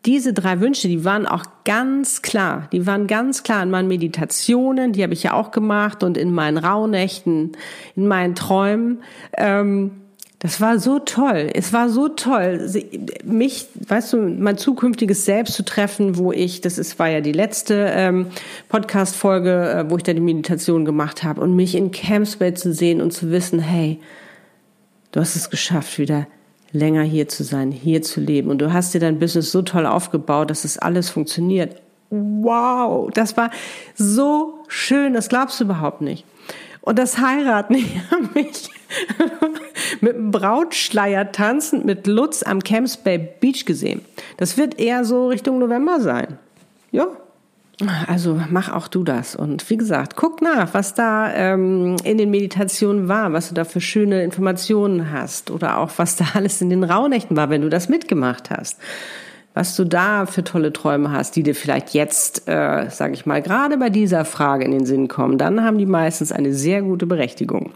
diese 0.06 0.32
drei 0.32 0.62
Wünsche, 0.62 0.88
die 0.88 1.04
waren 1.04 1.26
auch 1.26 1.44
ganz 1.66 2.22
klar. 2.22 2.70
Die 2.72 2.88
waren 2.88 3.08
ganz 3.08 3.44
klar 3.44 3.62
in 3.64 3.70
meinen 3.70 3.90
Meditationen, 3.90 4.94
die 4.94 5.04
habe 5.04 5.14
ich 5.14 5.24
ja 5.24 5.34
auch 5.34 5.52
gemacht 5.52 6.04
und 6.04 6.18
in 6.18 6.34
meinen 6.34 6.58
Rauhnächten, 6.58 7.52
in 7.96 8.08
meinen 8.08 8.34
Träumen. 8.34 9.04
Ähm, 9.38 9.92
das 10.40 10.62
war 10.62 10.80
so 10.80 11.00
toll. 11.00 11.50
Es 11.54 11.74
war 11.74 11.90
so 11.90 12.08
toll, 12.08 12.66
mich, 13.26 13.68
weißt 13.88 14.14
du, 14.14 14.18
mein 14.18 14.58
zukünftiges 14.58 15.26
Selbst 15.26 15.54
zu 15.56 15.66
treffen, 15.66 16.18
wo 16.18 16.32
ich, 16.32 16.62
das 16.62 16.78
ist, 16.78 16.98
war 16.98 17.10
ja 17.10 17.20
die 17.20 17.34
letzte 17.34 17.92
ähm, 17.94 18.28
Podcast-Folge, 18.70 19.70
äh, 19.70 19.90
wo 19.90 19.98
ich 19.98 20.04
da 20.04 20.14
die 20.14 20.22
Meditation 20.22 20.86
gemacht 20.86 21.24
habe 21.26 21.42
und 21.42 21.58
mich 21.58 21.76
in 21.76 21.92
Campsbell 21.92 22.54
zu 22.54 22.74
sehen 22.74 23.02
und 23.02 23.12
zu 23.12 23.32
wissen, 23.32 23.60
hey, 23.60 24.00
du 25.12 25.20
hast 25.20 25.36
es 25.36 25.50
geschafft, 25.50 26.00
wieder 26.00 26.26
länger 26.72 27.04
hier 27.04 27.28
zu 27.28 27.44
sein, 27.44 27.72
hier 27.72 28.02
zu 28.02 28.22
leben. 28.22 28.50
Und 28.50 28.60
du 28.60 28.74
hast 28.74 28.94
dir 28.94 29.00
dein 29.00 29.20
Business 29.20 29.52
so 29.52 29.62
toll 29.62 29.86
aufgebaut, 29.86 30.50
dass 30.50 30.66
es 30.66 30.78
alles 30.78 31.10
funktioniert. 31.10 31.82
Wow, 32.10 33.12
das 33.14 33.38
war 33.38 33.52
so 33.96 34.64
schön, 34.68 35.14
das 35.14 35.30
glaubst 35.30 35.60
du 35.60 35.66
überhaupt 35.66 36.02
nicht. 36.02 36.26
Und 36.82 36.98
das 36.98 37.20
Heiraten, 37.20 37.76
ich 37.76 38.00
habe 38.10 38.30
mich 38.34 38.70
mit 40.02 40.16
einem 40.16 40.32
Brautschleier 40.32 41.32
tanzend 41.32 41.86
mit 41.86 42.08
Lutz 42.08 42.44
am 42.44 42.64
Camps 42.64 42.98
Bay 42.98 43.30
Beach 43.40 43.66
gesehen. 43.66 44.02
Das 44.38 44.58
wird 44.58 44.80
eher 44.80 45.06
so 45.06 45.28
Richtung 45.28 45.60
November 45.60 46.00
sein. 46.00 46.40
Ja, 46.92 47.08
also 48.08 48.40
mach 48.50 48.74
auch 48.74 48.90
du 48.90 49.04
das. 49.04 49.36
Und 49.36 49.70
wie 49.70 49.78
gesagt, 49.78 50.16
guck 50.16 50.42
nach, 50.42 50.74
was 50.74 50.94
da 50.94 51.34
ähm, 51.34 51.96
in 52.04 52.18
den 52.18 52.30
Meditationen 52.30 53.08
war, 53.08 53.32
was 53.32 53.50
du 53.50 53.56
da 53.56 53.64
für 53.64 53.80
schöne 53.80 54.24
Informationen 54.24 55.12
hast 55.12 55.50
oder 55.50 55.78
auch 55.78 55.92
was 55.98 56.18
da 56.18 56.26
alles 56.34 56.62
in 56.62 56.70
den 56.70 56.84
Rauhnächten 56.84 57.38
war, 57.38 57.50
wenn 57.50 57.62
du 57.62 57.70
das 57.70 57.88
mitgemacht 57.88 58.50
hast. 58.50 58.80
Was 59.54 59.76
du 59.76 59.84
da 59.84 60.26
für 60.26 60.44
tolle 60.44 60.72
Träume 60.74 61.12
hast, 61.12 61.36
die 61.36 61.44
dir 61.44 61.56
vielleicht 61.56 61.94
jetzt, 61.94 62.48
äh, 62.48 62.90
sage 62.90 63.14
ich 63.14 63.26
mal, 63.26 63.42
gerade 63.42 63.78
bei 63.78 63.90
dieser 63.90 64.24
Frage 64.24 64.64
in 64.64 64.72
den 64.72 64.86
Sinn 64.86 65.08
kommen, 65.08 65.38
dann 65.38 65.64
haben 65.64 65.78
die 65.78 65.86
meistens 65.86 66.32
eine 66.32 66.54
sehr 66.54 66.82
gute 66.82 67.06
Berechtigung. 67.06 67.72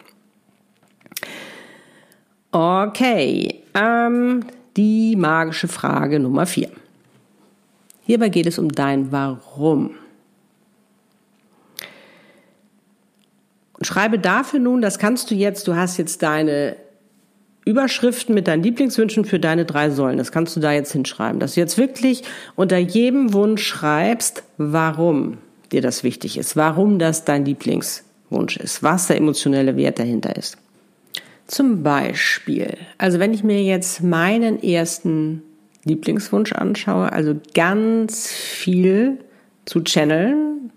Okay, 2.52 3.64
ähm, 3.74 4.46
die 4.78 5.16
magische 5.16 5.68
Frage 5.68 6.20
Nummer 6.20 6.46
vier. 6.46 6.70
Hierbei 8.06 8.30
geht 8.30 8.48
es 8.48 8.60
um 8.60 8.70
dein 8.70 9.12
Warum. 9.12 9.92
Und 13.78 13.88
schreibe 13.88 14.20
dafür 14.20 14.60
nun, 14.60 14.82
das 14.82 15.00
kannst 15.00 15.32
du 15.32 15.36
jetzt, 15.36 15.68
du 15.68 15.76
hast 15.76 15.98
jetzt 15.98 16.22
deine 16.22 16.76
Überschriften 17.66 18.36
mit 18.36 18.48
deinen 18.48 18.64
Lieblingswünschen 18.64 19.26
für 19.26 19.40
deine 19.40 19.66
drei 19.66 19.90
Säulen. 19.90 20.18
Das 20.18 20.32
kannst 20.32 20.56
du 20.56 20.60
da 20.60 20.74
jetzt 20.74 20.92
hinschreiben, 20.92 21.40
dass 21.40 21.54
du 21.54 21.62
jetzt 21.62 21.78
wirklich 21.78 22.24
unter 22.56 22.78
jedem 22.78 23.34
Wunsch 23.34 23.66
schreibst, 23.66 24.44
warum 24.58 25.38
dir 25.72 25.82
das 25.82 26.04
wichtig 26.04 26.38
ist, 26.38 26.56
warum 26.56 27.00
das 27.00 27.24
dein 27.24 27.46
Lieblingswunsch 27.46 28.58
ist, 28.58 28.84
was 28.84 29.08
der 29.08 29.18
emotionelle 29.18 29.78
Wert 29.78 30.00
dahinter 30.00 30.36
ist. 30.36 30.58
Zum 31.48 31.84
Beispiel, 31.84 32.78
also 32.98 33.20
wenn 33.20 33.34
ich 33.34 33.44
mir 33.44 33.62
jetzt 33.64 34.02
meinen 34.02 34.62
ersten 34.62 35.42
Lieblingswunsch 35.86 36.54
anschaue, 36.54 37.12
also 37.12 37.36
ganz 37.54 38.28
viel 38.28 39.20
zu 39.66 39.82
channeln, 39.84 40.72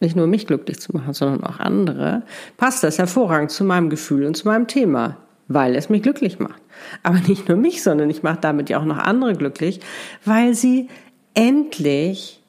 nicht 0.00 0.16
nur 0.16 0.26
mich 0.26 0.46
glücklich 0.46 0.80
zu 0.80 0.92
machen, 0.92 1.14
sondern 1.14 1.44
auch 1.44 1.60
andere, 1.60 2.22
passt 2.56 2.84
das 2.84 2.98
hervorragend 2.98 3.50
zu 3.50 3.64
meinem 3.64 3.90
Gefühl 3.90 4.26
und 4.26 4.36
zu 4.36 4.46
meinem 4.46 4.66
Thema, 4.66 5.16
weil 5.48 5.74
es 5.76 5.88
mich 5.88 6.02
glücklich 6.02 6.38
macht. 6.38 6.60
Aber 7.02 7.18
nicht 7.20 7.48
nur 7.48 7.56
mich, 7.56 7.82
sondern 7.82 8.10
ich 8.10 8.22
mache 8.22 8.38
damit 8.40 8.68
ja 8.68 8.78
auch 8.78 8.84
noch 8.84 8.98
andere 8.98 9.34
glücklich, 9.34 9.80
weil 10.24 10.54
sie 10.54 10.88
endlich 11.34 12.42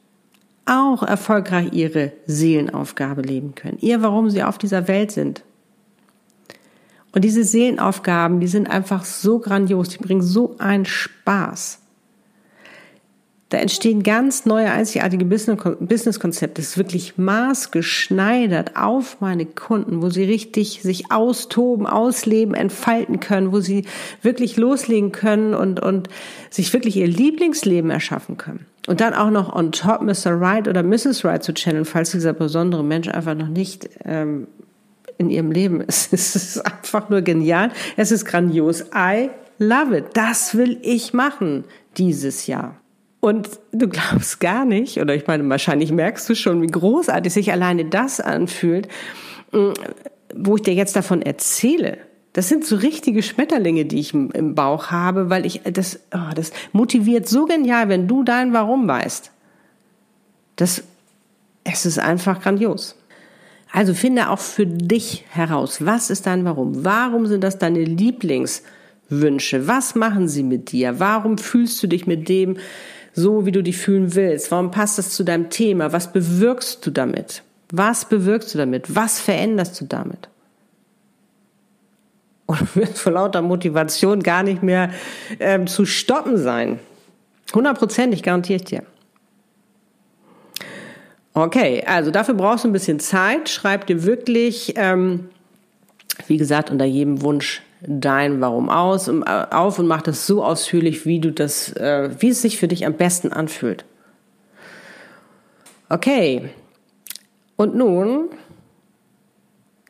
auch 0.65 1.03
erfolgreich 1.03 1.73
ihre 1.73 2.11
Seelenaufgabe 2.25 3.21
leben 3.21 3.55
können. 3.55 3.77
Ihr, 3.79 4.01
warum 4.01 4.29
sie 4.29 4.43
auf 4.43 4.57
dieser 4.57 4.87
Welt 4.87 5.11
sind. 5.11 5.43
Und 7.15 7.23
diese 7.23 7.45
Seelenaufgaben, 7.45 8.41
die 8.41 8.47
sind 8.47 8.69
einfach 8.69 9.05
so 9.05 9.39
grandios, 9.39 9.87
die 9.87 9.97
bringen 9.97 10.21
so 10.21 10.55
einen 10.59 10.85
Spaß. 10.85 11.79
Da 13.49 13.57
entstehen 13.59 14.03
ganz 14.03 14.45
neue, 14.45 14.69
einzigartige 14.69 15.23
Businesskonzepte. 15.23 16.61
Das 16.61 16.71
ist 16.71 16.77
wirklich 16.77 17.17
maßgeschneidert 17.17 18.75
auf 18.75 19.21
meine 19.21 19.45
Kunden, 19.45 20.01
wo 20.01 20.09
sie 20.09 20.25
richtig 20.25 20.81
sich 20.81 21.09
austoben, 21.09 21.87
ausleben, 21.87 22.53
entfalten 22.53 23.21
können, 23.21 23.53
wo 23.53 23.61
sie 23.61 23.85
wirklich 24.21 24.57
loslegen 24.57 25.13
können 25.13 25.53
und, 25.53 25.79
und 25.79 26.09
sich 26.49 26.73
wirklich 26.73 26.97
ihr 26.97 27.07
Lieblingsleben 27.07 27.91
erschaffen 27.91 28.35
können. 28.35 28.65
Und 28.87 28.99
dann 28.99 29.13
auch 29.13 29.29
noch 29.29 29.55
on 29.55 29.71
top 29.71 30.01
Mr. 30.01 30.33
Right 30.37 30.67
oder 30.67 30.83
Mrs. 30.83 31.23
Right 31.23 31.41
zu 31.41 31.53
channeln, 31.53 31.85
falls 31.85 32.11
dieser 32.11 32.33
besondere 32.33 32.83
Mensch 32.83 33.07
einfach 33.07 33.35
noch 33.35 33.47
nicht 33.47 33.89
ähm, 34.03 34.47
in 35.17 35.29
ihrem 35.29 35.51
Leben. 35.51 35.83
Es 35.87 36.11
ist 36.11 36.65
einfach 36.65 37.09
nur 37.09 37.21
genial. 37.21 37.71
Es 37.97 38.11
ist 38.11 38.25
grandios. 38.25 38.85
I 38.93 39.29
love 39.59 39.97
it. 39.97 40.05
Das 40.13 40.55
will 40.55 40.77
ich 40.81 41.13
machen 41.13 41.65
dieses 41.97 42.47
Jahr. 42.47 42.79
Und 43.19 43.49
du 43.71 43.87
glaubst 43.87 44.39
gar 44.39 44.65
nicht, 44.65 44.99
oder 44.99 45.15
ich 45.15 45.25
meine, 45.25 45.49
wahrscheinlich 45.49 45.91
merkst 45.91 46.29
du 46.29 46.35
schon, 46.35 46.61
wie 46.61 46.67
großartig 46.67 47.33
sich 47.33 47.51
alleine 47.51 47.85
das 47.85 48.19
anfühlt, 48.19 48.87
mm, 49.51 49.71
wo 50.35 50.57
ich 50.57 50.61
dir 50.61 50.75
jetzt 50.75 50.95
davon 50.95 51.23
erzähle. 51.23 51.97
Das 52.33 52.49
sind 52.49 52.65
so 52.65 52.75
richtige 52.75 53.23
Schmetterlinge, 53.23 53.85
die 53.85 53.99
ich 53.99 54.13
im 54.13 54.55
Bauch 54.55 54.91
habe, 54.91 55.29
weil 55.29 55.45
ich 55.45 55.61
das, 55.63 56.01
oh, 56.13 56.33
das 56.35 56.51
motiviert 56.73 57.27
so 57.27 57.45
genial, 57.45 57.89
wenn 57.89 58.07
du 58.07 58.23
dein 58.23 58.53
Warum 58.53 58.87
weißt. 58.87 59.31
Das, 60.57 60.83
es 61.63 61.85
ist 61.85 61.97
einfach 61.97 62.41
grandios. 62.41 62.95
Also 63.75 63.93
finde 63.93 64.29
auch 64.29 64.39
für 64.39 64.65
dich 64.65 65.25
heraus, 65.31 65.85
was 65.85 66.09
ist 66.09 66.27
dein 66.27 66.45
Warum? 66.45 66.85
Warum 66.85 67.25
sind 67.25 67.43
das 67.43 67.57
deine 67.57 67.83
Lieblingswünsche? 67.83 69.67
Was 69.67 69.95
machen 69.95 70.29
sie 70.29 70.43
mit 70.43 70.71
dir? 70.71 71.01
Warum 71.01 71.37
fühlst 71.37 71.83
du 71.83 71.87
dich 71.87 72.07
mit 72.07 72.29
dem 72.29 72.55
so, 73.11 73.45
wie 73.45 73.51
du 73.51 73.61
dich 73.61 73.75
fühlen 73.75 74.15
willst? 74.15 74.49
Warum 74.49 74.71
passt 74.71 74.97
das 74.97 75.09
zu 75.09 75.25
deinem 75.25 75.49
Thema? 75.49 75.91
Was 75.91 76.13
bewirkst 76.13 76.85
du 76.85 76.91
damit? 76.91 77.43
Was 77.69 78.05
bewirkst 78.05 78.53
du 78.53 78.59
damit? 78.59 78.95
Was 78.95 79.19
veränderst 79.19 79.81
du 79.81 79.85
damit? 79.85 80.29
Und 82.45 82.75
wird 82.77 82.97
vor 82.97 83.11
lauter 83.11 83.41
Motivation 83.41 84.23
gar 84.23 84.43
nicht 84.43 84.63
mehr 84.63 84.89
ähm, 85.41 85.67
zu 85.67 85.85
stoppen 85.85 86.37
sein. 86.37 86.79
Hundertprozentig 87.53 88.23
garantiere 88.23 88.55
ich 88.55 88.63
dir. 88.63 88.83
Okay, 91.37 91.83
also 91.85 92.11
dafür 92.11 92.33
brauchst 92.33 92.63
du 92.63 92.69
ein 92.69 92.73
bisschen 92.73 93.01
Zeit. 93.01 93.49
Schreib 93.49 93.87
dir 93.87 94.05
wirklich, 94.05 94.73
ähm, 94.77 95.27
wie 96.27 96.37
gesagt, 96.37 96.71
unter 96.71 96.85
jedem 96.85 97.21
Wunsch 97.21 97.61
dein 97.81 98.39
Warum 98.39 98.69
aus, 98.69 99.09
äh, 99.09 99.21
auf 99.51 99.77
und 99.77 99.85
mach 99.85 100.01
das 100.01 100.25
so 100.25 100.45
ausführlich, 100.45 101.05
wie 101.05 101.19
du 101.19 101.33
das, 101.33 101.73
äh, 101.73 102.09
wie 102.19 102.29
es 102.29 102.41
sich 102.41 102.57
für 102.57 102.69
dich 102.69 102.85
am 102.85 102.93
besten 102.93 103.33
anfühlt. 103.33 103.83
Okay. 105.89 106.49
Und 107.57 107.75
nun, 107.75 108.29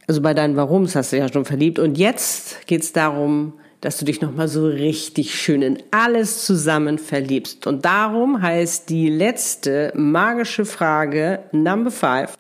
also 0.08 0.22
bei 0.24 0.34
deinen 0.34 0.56
Warums 0.56 0.96
hast 0.96 1.14
du 1.14 1.18
ja 1.18 1.32
schon 1.32 1.46
verliebt. 1.46 1.78
Und 1.78 2.00
jetzt 2.00 2.66
geht 2.66 2.82
es 2.82 2.92
darum, 2.92 3.54
dass 3.82 3.98
du 3.98 4.06
dich 4.06 4.22
nochmal 4.22 4.48
so 4.48 4.66
richtig 4.66 5.36
schön 5.36 5.62
in 5.62 5.84
alles 5.92 6.46
zusammen 6.46 6.98
verliebst. 6.98 7.68
Und 7.68 7.86
darum 7.86 8.42
heißt 8.42 8.90
die 8.90 9.10
letzte 9.10 9.92
magische 9.96 10.66
Frage, 10.66 11.40
Number 11.52 11.92
five. 11.92 12.36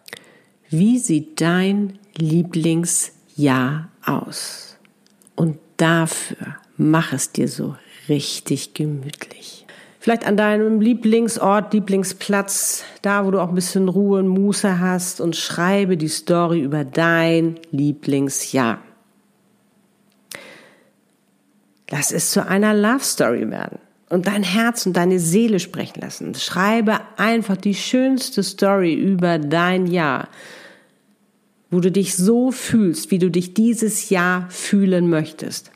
Wie 0.69 0.97
sieht 0.99 1.41
dein 1.41 1.99
Lieblingsjahr 2.17 3.89
aus? 4.03 4.77
Und 5.35 5.57
dafür 5.77 6.55
mach 6.77 7.13
es 7.13 7.31
dir 7.31 7.47
so 7.47 7.75
richtig 8.09 8.73
gemütlich. 8.73 9.65
Vielleicht 9.99 10.27
an 10.27 10.37
deinem 10.37 10.81
Lieblingsort, 10.81 11.73
Lieblingsplatz, 11.73 12.83
da 13.01 13.25
wo 13.25 13.31
du 13.31 13.39
auch 13.39 13.49
ein 13.49 13.55
bisschen 13.55 13.89
Ruhe 13.89 14.19
und 14.19 14.27
Muße 14.27 14.79
hast 14.79 15.19
und 15.19 15.35
schreibe 15.35 15.97
die 15.97 16.09
Story 16.09 16.61
über 16.61 16.83
dein 16.83 17.55
Lieblingsjahr. 17.71 18.79
Lass 21.89 22.11
es 22.11 22.31
zu 22.31 22.45
einer 22.47 22.73
Love 22.73 23.03
Story 23.03 23.49
werden 23.49 23.79
und 24.09 24.27
dein 24.27 24.43
Herz 24.43 24.85
und 24.85 24.93
deine 24.93 25.19
Seele 25.19 25.59
sprechen 25.59 26.01
lassen. 26.01 26.35
Schreibe 26.35 26.99
einfach 27.17 27.57
die 27.57 27.75
schönste 27.75 28.43
Story 28.43 28.93
über 28.93 29.39
dein 29.39 29.87
Jahr, 29.87 30.29
wo 31.69 31.79
du 31.79 31.91
dich 31.91 32.15
so 32.15 32.51
fühlst, 32.51 33.11
wie 33.11 33.19
du 33.19 33.29
dich 33.29 33.53
dieses 33.53 34.09
Jahr 34.09 34.49
fühlen 34.49 35.09
möchtest 35.09 35.71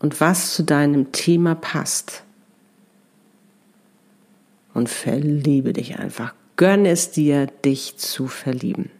und 0.00 0.20
was 0.20 0.54
zu 0.54 0.64
deinem 0.64 1.12
Thema 1.12 1.54
passt. 1.54 2.24
Und 4.72 4.88
verliebe 4.88 5.72
dich 5.72 5.98
einfach. 5.98 6.32
Gönn 6.56 6.86
es 6.86 7.10
dir, 7.10 7.46
dich 7.46 7.96
zu 7.96 8.28
verlieben. 8.28 8.90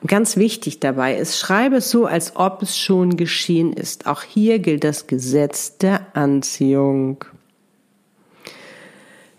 Und 0.00 0.08
ganz 0.08 0.36
wichtig 0.36 0.80
dabei 0.80 1.16
ist, 1.16 1.38
schreibe 1.38 1.76
es 1.76 1.90
so, 1.90 2.06
als 2.06 2.36
ob 2.36 2.62
es 2.62 2.76
schon 2.76 3.16
geschehen 3.16 3.72
ist. 3.72 4.06
Auch 4.06 4.22
hier 4.22 4.58
gilt 4.58 4.84
das 4.84 5.06
Gesetz 5.06 5.78
der 5.78 6.06
Anziehung. 6.14 7.24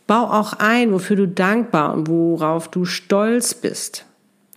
Bau 0.08 0.24
auch 0.24 0.53
ein, 0.53 0.92
wofür 0.92 1.15
du 1.15 1.27
dankbar 1.27 1.94
und 1.94 2.08
worauf 2.08 2.68
du 2.70 2.86
stolz 2.86 3.53
bist. 3.53 4.06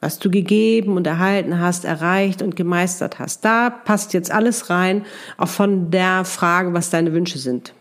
Was 0.01 0.19
du 0.19 0.31
gegeben 0.31 0.97
und 0.97 1.07
erhalten 1.07 1.59
hast, 1.61 1.85
erreicht 1.85 2.43
und 2.43 2.55
gemeistert 2.55 3.19
hast. 3.19 3.45
Da 3.45 3.71
passt 3.71 4.13
jetzt 4.13 4.31
alles 4.31 4.71
rein, 4.71 5.07
auch 5.39 5.49
von 5.49 5.91
der 5.91 6.25
Frage, 6.25 6.75
was 6.75 6.91
deine 6.91 7.13
Wünsche 7.13 7.39
sind. 7.39 7.73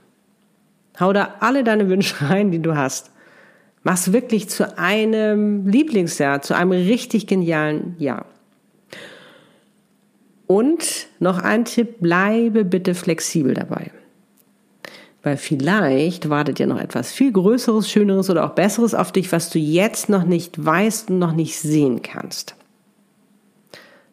Hau 1.00 1.12
da 1.12 1.36
alle 1.42 1.64
deine 1.64 1.90
Wünsche 1.90 2.30
rein, 2.30 2.52
die 2.52 2.62
du 2.62 2.76
hast. 2.76 3.12
Mach's 3.86 4.12
wirklich 4.12 4.50
zu 4.50 4.80
einem 4.80 5.68
Lieblingsjahr, 5.68 6.42
zu 6.42 6.56
einem 6.56 6.72
richtig 6.72 7.28
genialen 7.28 7.96
Jahr. 8.00 8.26
Und 10.48 11.08
noch 11.20 11.38
ein 11.38 11.66
Tipp, 11.66 12.00
bleibe 12.00 12.66
bitte 12.66 12.96
flexibel 12.96 13.54
dabei. 13.54 13.92
Weil 15.22 15.38
vielleicht 15.38 16.30
wartet 16.30 16.58
ja 16.58 16.66
noch 16.66 16.80
etwas 16.80 17.12
viel 17.12 17.32
Größeres, 17.32 17.88
Schöneres 17.88 18.32
oder 18.32 18.46
auch 18.46 18.56
Besseres 18.56 18.96
auf 18.96 19.12
dich, 19.12 19.32
was 19.32 19.52
du 19.52 19.60
jetzt 19.60 20.10
noch 20.10 20.24
nicht 20.24 20.66
weißt 20.66 21.12
und 21.12 21.20
noch 21.20 21.34
nicht 21.34 21.60
sehen 21.60 22.02
kannst. 22.02 22.56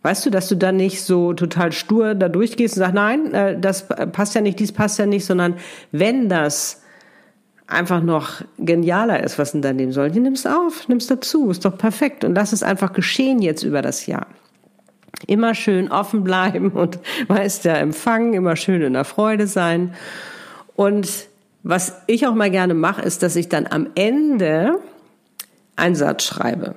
Weißt 0.02 0.26
du, 0.26 0.28
dass 0.28 0.50
du 0.50 0.54
dann 0.54 0.76
nicht 0.76 1.00
so 1.00 1.32
total 1.32 1.72
stur 1.72 2.14
da 2.14 2.28
durchgehst 2.28 2.76
und 2.76 2.80
sagst, 2.80 2.94
nein, 2.94 3.32
äh, 3.32 3.58
das 3.58 3.88
passt 3.88 4.34
ja 4.34 4.42
nicht, 4.42 4.58
dies 4.58 4.72
passt 4.72 4.98
ja 4.98 5.06
nicht, 5.06 5.24
sondern 5.24 5.54
wenn 5.92 6.28
das 6.28 6.81
einfach 7.72 8.02
noch 8.02 8.42
genialer 8.58 9.22
ist, 9.22 9.38
was 9.38 9.54
ein 9.54 9.58
Unternehmen 9.58 9.92
soll, 9.92 10.10
die 10.10 10.20
nimmst 10.20 10.46
auf, 10.46 10.88
nimmst 10.88 11.10
dazu, 11.10 11.50
ist 11.50 11.64
doch 11.64 11.76
perfekt 11.76 12.24
und 12.24 12.34
lass 12.34 12.52
es 12.52 12.62
einfach 12.62 12.92
geschehen 12.92 13.40
jetzt 13.40 13.62
über 13.62 13.82
das 13.82 14.06
Jahr. 14.06 14.26
Immer 15.26 15.54
schön 15.54 15.90
offen 15.90 16.24
bleiben 16.24 16.70
und 16.72 16.98
weißt 17.28 17.64
ja, 17.64 17.74
empfangen, 17.74 18.34
immer 18.34 18.56
schön 18.56 18.82
in 18.82 18.92
der 18.92 19.04
Freude 19.04 19.46
sein. 19.46 19.94
Und 20.74 21.08
was 21.62 22.02
ich 22.06 22.26
auch 22.26 22.34
mal 22.34 22.50
gerne 22.50 22.74
mache, 22.74 23.02
ist, 23.02 23.22
dass 23.22 23.36
ich 23.36 23.48
dann 23.48 23.66
am 23.66 23.88
Ende 23.94 24.78
einen 25.76 25.94
Satz 25.94 26.24
schreibe. 26.24 26.74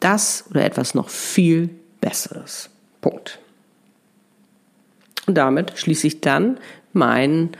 Das 0.00 0.44
oder 0.50 0.64
etwas 0.64 0.94
noch 0.94 1.08
viel 1.08 1.70
Besseres. 2.00 2.70
Punkt. 3.00 3.38
Und 5.26 5.34
damit 5.34 5.76
schließe 5.76 6.06
ich 6.06 6.20
dann 6.20 6.58
meinen 6.92 7.50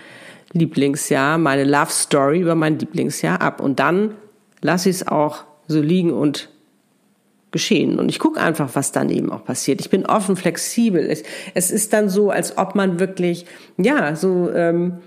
Lieblingsjahr, 0.53 1.39
meine 1.39 1.65
Love 1.65 1.91
Story 1.91 2.41
über 2.41 2.55
mein 2.55 2.79
Lieblingsjahr 2.79 3.41
ab. 3.41 3.61
Und 3.61 3.79
dann 3.79 4.15
lasse 4.61 4.89
ich 4.89 4.97
es 4.97 5.09
auch 5.09 5.45
so 5.67 5.81
liegen 5.81 6.13
und 6.13 6.49
geschehen. 7.51 7.99
Und 7.99 8.09
ich 8.09 8.19
gucke 8.19 8.41
einfach, 8.41 8.71
was 8.75 8.93
dann 8.93 9.11
eben 9.11 9.31
auch 9.31 9.45
passiert. 9.45 9.81
Ich 9.81 9.91
bin 9.91 10.07
offen, 10.07 10.37
flexibel. 10.37 11.07
Es, 11.09 11.23
es 11.55 11.71
ist 11.71 11.93
dann 11.93 12.09
so, 12.09 12.31
als 12.31 12.59
ob 12.59 12.75
man 12.75 13.01
wirklich, 13.01 13.47
ja, 13.79 14.15
so, 14.17 14.51
ähm, 14.53 14.99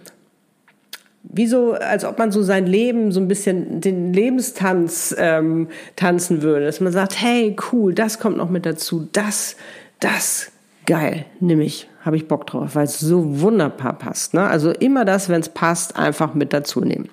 wie 1.24 1.46
so, 1.46 1.74
als 1.74 2.04
ob 2.04 2.18
man 2.18 2.32
so 2.32 2.42
sein 2.42 2.66
Leben 2.66 3.12
so 3.12 3.20
ein 3.20 3.28
bisschen 3.28 3.80
den 3.80 4.12
Lebenstanz 4.12 5.16
ähm, 5.18 5.68
tanzen 5.96 6.42
würde. 6.42 6.66
Dass 6.66 6.80
man 6.80 6.92
sagt, 6.92 7.22
hey, 7.22 7.56
cool, 7.72 7.94
das 7.94 8.20
kommt 8.20 8.38
noch 8.38 8.50
mit 8.50 8.66
dazu, 8.66 9.08
das, 9.12 9.56
das, 10.00 10.52
geil, 10.92 11.26
nimm 11.40 11.62
ich 11.62 11.88
habe 12.02 12.18
ich 12.18 12.28
Bock 12.28 12.48
drauf, 12.48 12.76
weil 12.76 12.84
es 12.84 13.00
so 13.00 13.40
wunderbar 13.40 13.94
passt. 13.94 14.34
Ne? 14.34 14.44
Also 14.44 14.72
immer 14.72 15.06
das, 15.06 15.30
wenn 15.30 15.40
es 15.40 15.48
passt, 15.48 15.96
einfach 15.96 16.34
mit 16.34 16.52
dazu 16.52 16.82
nehmen. 16.82 17.08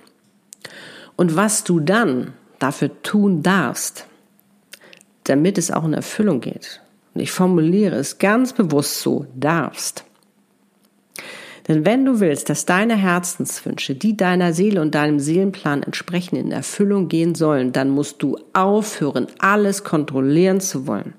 Und 1.14 1.36
was 1.36 1.62
du 1.62 1.78
dann 1.78 2.32
dafür 2.58 2.90
tun 3.04 3.44
darfst, 3.44 4.06
damit 5.24 5.58
es 5.58 5.70
auch 5.70 5.84
in 5.84 5.94
Erfüllung 5.94 6.40
geht, 6.40 6.80
und 7.14 7.20
ich 7.20 7.30
formuliere 7.30 7.94
es 7.94 8.18
ganz 8.18 8.52
bewusst 8.52 9.00
so, 9.00 9.26
darfst. 9.36 10.04
Denn 11.68 11.86
wenn 11.86 12.04
du 12.04 12.18
willst, 12.18 12.50
dass 12.50 12.66
deine 12.66 12.96
Herzenswünsche, 12.96 13.94
die 13.94 14.16
deiner 14.16 14.52
Seele 14.54 14.82
und 14.82 14.96
deinem 14.96 15.20
Seelenplan 15.20 15.84
entsprechen, 15.84 16.34
in 16.34 16.50
Erfüllung 16.50 17.06
gehen 17.06 17.36
sollen, 17.36 17.70
dann 17.70 17.90
musst 17.90 18.24
du 18.24 18.38
aufhören, 18.54 19.28
alles 19.38 19.84
kontrollieren 19.84 20.60
zu 20.60 20.88
wollen. 20.88 21.14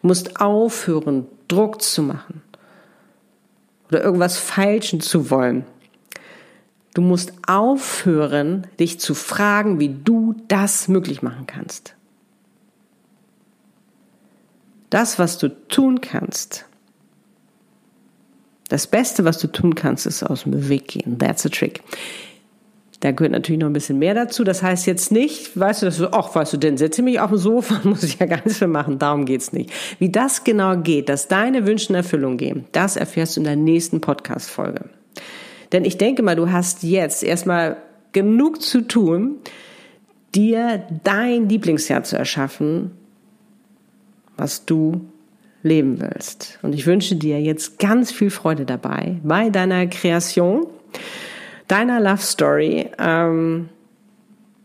Du 0.00 0.08
musst 0.08 0.40
aufhören, 0.40 1.26
Druck 1.54 1.80
zu 1.80 2.02
machen 2.02 2.42
oder 3.88 4.02
irgendwas 4.02 4.38
feilschen 4.38 5.00
zu 5.00 5.30
wollen. 5.30 5.64
Du 6.94 7.02
musst 7.02 7.32
aufhören, 7.46 8.66
dich 8.78 9.00
zu 9.00 9.14
fragen, 9.14 9.80
wie 9.80 9.88
du 9.88 10.34
das 10.48 10.88
möglich 10.88 11.22
machen 11.22 11.46
kannst. 11.46 11.94
Das, 14.90 15.18
was 15.18 15.38
du 15.38 15.48
tun 15.68 16.00
kannst, 16.00 16.66
das 18.68 18.86
Beste, 18.86 19.24
was 19.24 19.38
du 19.38 19.48
tun 19.48 19.74
kannst, 19.74 20.06
ist 20.06 20.22
aus 20.22 20.44
dem 20.44 20.68
Weg 20.68 20.88
gehen. 20.88 21.18
That's 21.18 21.44
a 21.44 21.48
trick. 21.48 21.82
Da 23.04 23.10
gehört 23.10 23.32
natürlich 23.32 23.60
noch 23.60 23.66
ein 23.66 23.74
bisschen 23.74 23.98
mehr 23.98 24.14
dazu. 24.14 24.44
Das 24.44 24.62
heißt 24.62 24.86
jetzt 24.86 25.12
nicht, 25.12 25.60
weißt 25.60 25.82
du, 25.82 25.86
dass 25.86 25.98
du, 25.98 26.10
ach, 26.10 26.34
weißt 26.34 26.54
du, 26.54 26.56
denn 26.56 26.78
setze 26.78 27.02
mich 27.02 27.20
auf 27.20 27.28
dem 27.28 27.36
Sofa, 27.36 27.82
muss 27.84 28.02
ich 28.02 28.18
ja 28.18 28.24
gar 28.24 28.40
nichts 28.42 28.60
mehr 28.60 28.68
machen. 28.68 28.98
Darum 28.98 29.26
geht's 29.26 29.52
nicht. 29.52 29.70
Wie 29.98 30.08
das 30.08 30.42
genau 30.42 30.78
geht, 30.78 31.10
dass 31.10 31.28
deine 31.28 31.66
Wünsche 31.66 31.90
in 31.90 31.96
Erfüllung 31.96 32.38
gehen, 32.38 32.64
das 32.72 32.96
erfährst 32.96 33.36
du 33.36 33.40
in 33.40 33.44
der 33.44 33.56
nächsten 33.56 34.00
Podcast-Folge. 34.00 34.86
Denn 35.72 35.84
ich 35.84 35.98
denke 35.98 36.22
mal, 36.22 36.34
du 36.34 36.50
hast 36.50 36.82
jetzt 36.82 37.22
erstmal 37.22 37.76
genug 38.12 38.62
zu 38.62 38.80
tun, 38.80 39.36
dir 40.34 40.82
dein 41.02 41.50
Lieblingsjahr 41.50 42.04
zu 42.04 42.16
erschaffen, 42.16 42.92
was 44.38 44.64
du 44.64 45.02
leben 45.62 46.00
willst. 46.00 46.58
Und 46.62 46.74
ich 46.74 46.86
wünsche 46.86 47.16
dir 47.16 47.38
jetzt 47.38 47.78
ganz 47.78 48.10
viel 48.10 48.30
Freude 48.30 48.64
dabei 48.64 49.20
bei 49.22 49.50
deiner 49.50 49.88
Kreation 49.88 50.68
deiner 51.68 52.00
Love 52.00 52.22
Story. 52.22 52.90
Ähm, 52.98 53.68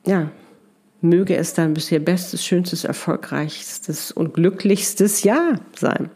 ja, 0.06 0.32
möge 1.02 1.36
es 1.36 1.54
dein 1.54 1.74
bisher 1.74 2.00
bestes, 2.00 2.46
schönstes, 2.46 2.84
erfolgreichstes 2.84 4.12
und 4.12 4.34
glücklichstes 4.34 5.24
Jahr 5.24 5.60
sein. 5.76 6.10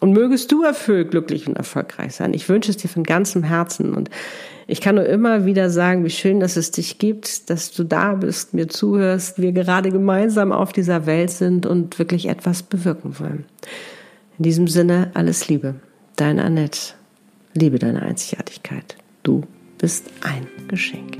Und 0.00 0.14
mögest 0.14 0.50
du 0.50 0.64
erfüllt, 0.64 1.12
glücklich 1.12 1.46
und 1.46 1.56
erfolgreich 1.56 2.16
sein. 2.16 2.34
Ich 2.34 2.48
wünsche 2.48 2.72
es 2.72 2.76
dir 2.76 2.88
von 2.88 3.04
ganzem 3.04 3.44
Herzen. 3.44 3.94
Und 3.94 4.10
ich 4.66 4.80
kann 4.80 4.96
nur 4.96 5.06
immer 5.06 5.46
wieder 5.46 5.70
sagen, 5.70 6.04
wie 6.04 6.10
schön, 6.10 6.40
dass 6.40 6.56
es 6.56 6.72
dich 6.72 6.98
gibt, 6.98 7.50
dass 7.50 7.70
du 7.70 7.84
da 7.84 8.14
bist, 8.14 8.52
mir 8.52 8.66
zuhörst, 8.66 9.40
wir 9.40 9.52
gerade 9.52 9.90
gemeinsam 9.90 10.50
auf 10.50 10.72
dieser 10.72 11.06
Welt 11.06 11.30
sind 11.30 11.66
und 11.66 12.00
wirklich 12.00 12.28
etwas 12.28 12.64
bewirken 12.64 13.20
wollen. 13.20 13.44
In 14.38 14.42
diesem 14.42 14.66
Sinne, 14.66 15.12
alles 15.14 15.46
Liebe. 15.46 15.76
Deine 16.16 16.42
Annette. 16.42 16.94
Liebe 17.54 17.78
deine 17.78 18.02
Einzigartigkeit. 18.02 18.96
Du 19.22 19.44
bist 19.82 20.12
ein 20.20 20.46
Geschenk. 20.68 21.18